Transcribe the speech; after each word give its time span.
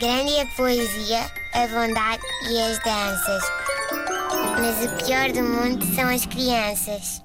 Grande 0.00 0.38
a 0.38 0.46
poesia, 0.56 1.22
a 1.54 1.66
bondade 1.66 2.22
e 2.48 2.60
as 2.60 2.78
danças. 2.84 3.42
Mas 4.60 4.84
o 4.84 5.04
pior 5.04 5.32
do 5.32 5.42
mundo 5.42 5.84
são 5.92 6.08
as 6.08 6.24
crianças. 6.24 7.24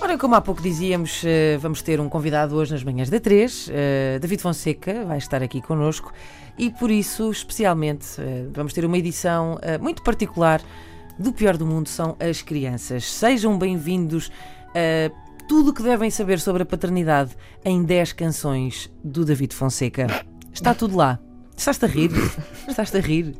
Ora, 0.00 0.16
como 0.16 0.36
há 0.36 0.40
pouco 0.40 0.62
dizíamos, 0.62 1.24
eh, 1.24 1.58
vamos 1.58 1.82
ter 1.82 1.98
um 1.98 2.08
convidado 2.08 2.54
hoje 2.54 2.70
nas 2.70 2.84
manhãs 2.84 3.10
da 3.10 3.18
3. 3.18 3.68
Eh, 3.68 4.18
David 4.20 4.40
Fonseca 4.40 5.04
vai 5.06 5.18
estar 5.18 5.42
aqui 5.42 5.60
connosco 5.60 6.12
e 6.56 6.70
por 6.70 6.88
isso, 6.88 7.32
especialmente, 7.32 8.20
eh, 8.20 8.46
vamos 8.52 8.72
ter 8.72 8.84
uma 8.84 8.96
edição 8.96 9.58
muito 9.80 10.04
particular 10.04 10.60
do 11.18 11.32
Pior 11.32 11.56
do 11.56 11.66
Mundo 11.66 11.88
são 11.88 12.16
as 12.20 12.42
crianças. 12.42 13.10
Sejam 13.10 13.58
bem-vindos 13.58 14.30
tudo 15.52 15.68
o 15.68 15.74
que 15.74 15.82
devem 15.82 16.10
saber 16.10 16.40
sobre 16.40 16.62
a 16.62 16.64
paternidade 16.64 17.36
em 17.62 17.84
10 17.84 18.14
canções 18.14 18.90
do 19.04 19.22
David 19.22 19.54
Fonseca. 19.54 20.06
Está 20.50 20.72
tudo 20.72 20.96
lá. 20.96 21.18
Estás-te 21.54 21.84
a 21.84 21.88
rir? 21.88 22.10
Estás-te 22.66 22.96
a 22.96 23.00
rir? 23.00 23.34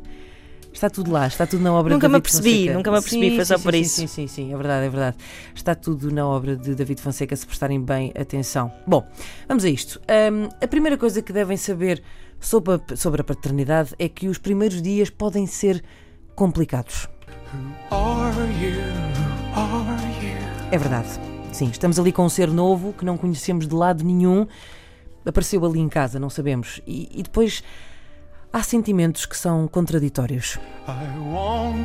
Está 0.71 0.91
tudo 0.91 1.09
lá, 1.11 1.25
está 1.25 1.47
tudo 1.47 1.63
na 1.63 1.73
obra 1.73 1.91
Nunca 1.91 2.07
de 2.07 2.13
me 2.13 2.19
David 2.19 2.29
apercebi, 2.29 2.51
Fonseca. 2.59 2.73
nunca 2.77 2.91
me 2.91 2.97
apercebi, 2.99 3.29
Sim, 3.31 3.35
foi 3.35 3.45
só 3.45 3.57
sim, 3.57 3.63
por 3.63 3.73
sim, 3.73 3.79
isso. 3.79 3.95
Sim, 3.95 4.07
sim, 4.07 4.27
sim, 4.27 4.53
é 4.53 4.55
verdade, 4.55 4.85
é 4.85 4.89
verdade. 4.91 5.17
Está 5.55 5.73
tudo 5.73 6.11
na 6.11 6.23
obra 6.27 6.55
de 6.55 6.75
David 6.75 7.01
Fonseca, 7.01 7.35
se 7.35 7.47
prestarem 7.47 7.81
bem 7.81 8.13
atenção. 8.15 8.71
Bom, 8.85 9.03
vamos 9.47 9.65
a 9.65 9.69
isto. 9.69 9.99
Hum, 10.01 10.49
a 10.61 10.67
primeira 10.67 10.99
coisa 10.99 11.19
que 11.19 11.33
devem 11.33 11.57
saber 11.57 12.03
sobre 12.39 12.75
a, 12.75 12.95
sobre 12.95 13.21
a 13.21 13.23
paternidade 13.23 13.95
é 13.97 14.07
que 14.07 14.27
os 14.27 14.37
primeiros 14.37 14.83
dias 14.83 15.09
podem 15.09 15.47
ser 15.47 15.83
complicados. 16.35 17.07
Are 17.89 18.37
you? 18.63 18.83
Are 19.55 20.23
you? 20.23 20.37
É 20.71 20.77
verdade. 20.77 21.32
Sim, 21.53 21.69
estamos 21.69 21.99
ali 21.99 22.11
com 22.11 22.25
um 22.25 22.29
ser 22.29 22.49
novo 22.49 22.93
que 22.93 23.05
não 23.05 23.15
conhecemos 23.15 23.67
de 23.67 23.75
lado 23.75 24.03
nenhum. 24.03 24.47
Apareceu 25.23 25.63
ali 25.63 25.79
em 25.79 25.87
casa, 25.87 26.19
não 26.19 26.29
sabemos. 26.29 26.81
E, 26.87 27.07
e 27.13 27.21
depois 27.21 27.63
há 28.51 28.63
sentimentos 28.63 29.27
que 29.27 29.37
são 29.37 29.67
contraditórios. 29.67 30.57
You. 30.87 31.83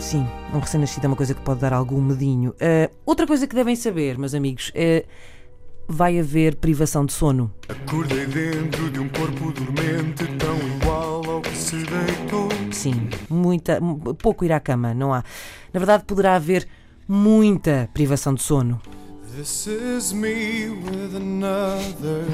Sim, 0.00 0.26
um 0.52 0.58
recém-nascido 0.58 1.04
é 1.04 1.08
uma 1.08 1.16
coisa 1.16 1.34
que 1.34 1.40
pode 1.40 1.60
dar 1.60 1.72
algum 1.72 2.00
medinho. 2.00 2.52
Ah, 2.60 2.90
outra 3.06 3.28
coisa 3.28 3.46
que 3.46 3.54
devem 3.54 3.76
saber, 3.76 4.18
meus 4.18 4.34
amigos, 4.34 4.72
é. 4.74 5.04
Vai 5.92 6.20
haver 6.20 6.54
privação 6.54 7.04
de 7.04 7.12
sono. 7.12 7.52
Acordei 7.68 8.24
dentro 8.26 8.88
de 8.92 9.00
um 9.00 9.08
corpo 9.08 9.50
dormente, 9.50 10.24
tão 10.38 10.56
igual 10.76 11.28
ao 11.28 11.40
que 11.40 11.56
se 11.56 11.78
deitou. 11.78 12.48
Sim, 12.70 13.08
muita, 13.28 13.80
pouco 14.22 14.44
ir 14.44 14.52
à 14.52 14.60
cama, 14.60 14.94
não 14.94 15.12
há. 15.12 15.22
Na 15.72 15.78
verdade, 15.80 16.04
poderá 16.04 16.36
haver 16.36 16.66
muita 17.08 17.88
privação 17.92 18.34
de 18.34 18.42
sono. 18.42 18.80
This 19.36 19.66
is 19.66 20.12
me 20.12 20.68
with 20.70 21.14
another 21.16 22.24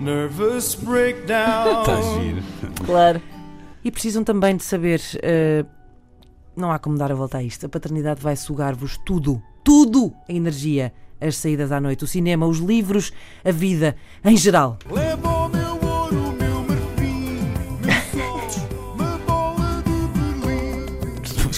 nervous 0.00 0.74
breakdown. 0.74 1.80
Está 1.80 2.00
giro. 2.02 2.42
Claro. 2.86 3.20
E 3.84 3.90
precisam 3.90 4.24
também 4.24 4.56
de 4.56 4.64
saber. 4.64 5.00
eh, 5.22 5.64
não 6.56 6.70
há 6.70 6.78
como 6.78 6.98
dar 6.98 7.10
a 7.12 7.14
volta 7.14 7.38
a 7.38 7.42
isto. 7.42 7.66
A 7.66 7.68
paternidade 7.68 8.20
vai 8.22 8.36
sugar-vos 8.36 8.98
tudo, 9.04 9.42
tudo 9.64 10.12
a 10.28 10.32
energia, 10.32 10.92
as 11.20 11.36
saídas 11.36 11.72
à 11.72 11.80
noite, 11.80 12.04
o 12.04 12.06
cinema, 12.06 12.46
os 12.46 12.58
livros, 12.58 13.12
a 13.44 13.50
vida 13.50 13.96
em 14.24 14.36
geral. 14.36 14.78
Leva 14.90 15.39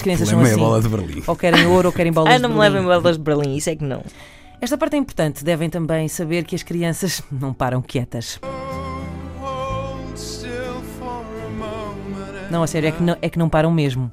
crianças 0.03 0.29
são 0.29 0.39
é 0.41 0.43
assim. 0.43 0.57
bola 0.59 0.81
de 0.81 0.87
Berlim. 0.89 1.23
Ou 1.25 1.35
querem 1.35 1.65
ouro 1.67 1.87
ou 1.87 1.93
querem 1.93 2.11
bolas 2.11 2.33
Ah, 2.33 2.39
não 2.39 2.49
de 2.49 2.55
me 2.55 2.61
Berlim. 2.61 2.75
levem 2.85 3.01
bolas 3.01 3.17
de 3.17 3.23
Berlim, 3.23 3.55
isso 3.55 3.69
é 3.69 3.75
que 3.75 3.83
não. 3.83 4.03
Esta 4.61 4.77
parte 4.77 4.95
é 4.95 4.99
importante. 4.99 5.43
Devem 5.43 5.69
também 5.69 6.07
saber 6.07 6.43
que 6.45 6.55
as 6.55 6.63
crianças 6.63 7.21
não 7.31 7.53
param 7.53 7.81
quietas. 7.81 8.39
Não, 12.49 12.61
a 12.61 12.67
sério, 12.67 12.89
é 12.89 12.91
que 12.91 13.01
não, 13.01 13.17
é 13.21 13.29
que 13.29 13.39
não 13.39 13.49
param 13.49 13.71
mesmo. 13.71 14.11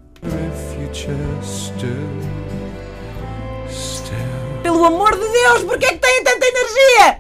Pelo 4.62 4.84
amor 4.84 5.12
de 5.12 5.20
Deus, 5.28 5.64
porquê 5.64 5.86
é 5.86 5.92
que 5.92 5.98
têm 5.98 6.24
tanta 6.24 6.46
energia? 6.46 7.18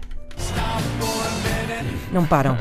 Não 2.12 2.26
param. 2.26 2.56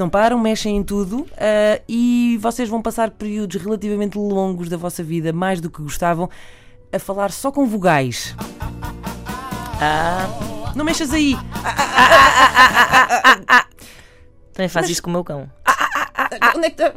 Não 0.00 0.08
param, 0.08 0.38
mexem 0.38 0.78
em 0.78 0.82
tudo 0.82 1.26
ah, 1.36 1.78
e 1.86 2.38
vocês 2.40 2.70
vão 2.70 2.80
passar 2.80 3.10
períodos 3.10 3.60
relativamente 3.60 4.16
longos 4.16 4.70
da 4.70 4.78
vossa 4.78 5.02
vida, 5.02 5.30
mais 5.30 5.60
do 5.60 5.68
que 5.68 5.82
gostavam, 5.82 6.30
a 6.90 6.98
falar 6.98 7.30
só 7.30 7.52
com 7.52 7.66
vogais. 7.66 8.34
Ah, 9.78 10.26
Não 10.74 10.86
mexas 10.86 11.12
aí! 11.12 11.36
também 14.54 14.70
faz 14.70 14.88
isso 14.88 15.02
com 15.02 15.10
o 15.10 15.12
meu 15.12 15.22
cão. 15.22 15.50
É 16.62 16.70
tá? 16.70 16.92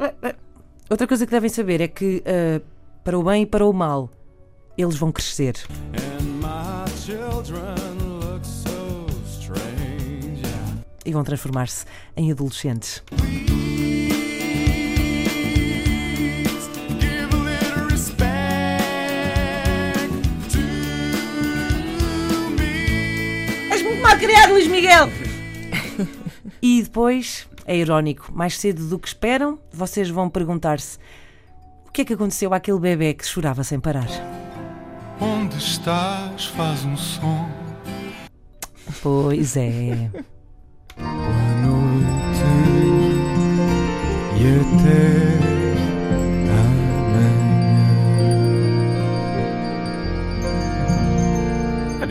Outra 0.88 1.06
coisa 1.06 1.26
que 1.26 1.30
devem 1.30 1.50
saber 1.50 1.82
é 1.82 1.88
que, 1.88 2.22
ah, 2.24 2.62
para 3.04 3.18
o 3.18 3.22
bem 3.22 3.42
e 3.42 3.46
para 3.46 3.66
o 3.66 3.72
mal, 3.74 4.08
eles 4.78 4.96
vão 4.96 5.12
crescer. 5.12 5.56
And 5.92 6.24
my 6.40 6.90
children 7.04 8.03
e 11.04 11.12
vão 11.12 11.22
transformar-se 11.22 11.84
em 12.16 12.30
adolescentes. 12.30 13.02
És 23.70 23.82
muito 23.82 24.02
mal 24.02 24.16
criado, 24.16 24.52
Luís 24.52 24.66
Miguel! 24.68 25.08
e 26.62 26.82
depois, 26.82 27.48
é 27.66 27.76
irónico, 27.76 28.32
mais 28.32 28.58
cedo 28.58 28.86
do 28.88 28.98
que 28.98 29.08
esperam, 29.08 29.58
vocês 29.72 30.08
vão 30.08 30.28
perguntar-se 30.28 30.98
o 31.86 31.92
que 31.92 32.02
é 32.02 32.04
que 32.04 32.14
aconteceu 32.14 32.52
àquele 32.52 32.78
bebê 32.78 33.14
que 33.14 33.26
chorava 33.26 33.62
sem 33.62 33.80
parar. 33.80 34.08
Onde 35.20 35.56
estás? 35.58 36.46
Faz 36.46 36.84
um 36.84 36.96
som. 36.96 37.48
Pois 39.02 39.56
é. 39.56 40.10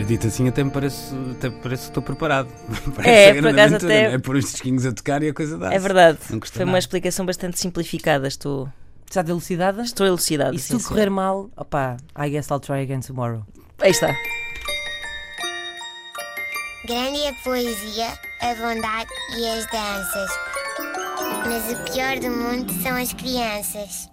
Dito 0.04 0.26
assim, 0.26 0.48
até 0.48 0.62
me 0.62 0.70
parece, 0.70 1.14
até 1.32 1.48
me 1.48 1.56
parece 1.60 1.82
que 1.84 1.88
estou 1.90 2.02
preparado. 2.02 2.48
Parece 2.94 3.10
É, 3.10 3.30
a 3.30 3.32
grande 3.32 3.40
por 3.42 3.48
acaso 3.50 3.74
aventura, 3.76 3.94
até- 3.94 4.14
É 4.14 4.18
pôr 4.18 4.36
os 4.36 4.44
disquinhos 4.44 4.86
a 4.86 4.92
tocar 4.92 5.22
e 5.22 5.28
a 5.28 5.34
coisa 5.34 5.58
dá. 5.58 5.72
É 5.72 5.78
verdade. 5.78 6.18
Não 6.30 6.38
custa 6.40 6.54
Foi 6.56 6.64
uma 6.64 6.72
nada. 6.72 6.78
explicação 6.80 7.24
bastante 7.26 7.58
simplificada. 7.58 8.26
Estou, 8.28 8.68
Está 9.08 9.20
elucidada? 9.20 9.82
estou 9.82 10.06
elucidado. 10.06 10.54
E 10.54 10.58
se 10.58 10.68
sim, 10.68 10.78
tudo 10.78 10.88
correr 10.88 11.10
mal, 11.10 11.50
opá, 11.56 11.96
I 12.18 12.28
guess 12.30 12.48
I'll 12.50 12.60
try 12.60 12.82
again 12.82 13.00
tomorrow. 13.00 13.42
Aí 13.80 13.90
está. 13.90 14.14
Grande 16.86 17.18
é 17.22 17.30
a 17.30 17.34
poesia, 17.42 18.08
a 18.42 18.54
bondade 18.56 19.08
e 19.38 19.48
as 19.48 19.66
danças. 19.70 20.30
Mas 21.46 21.72
o 21.72 21.92
pior 21.92 22.18
do 22.18 22.30
mundo 22.30 22.72
são 22.82 22.94
as 22.96 23.12
crianças. 23.14 24.08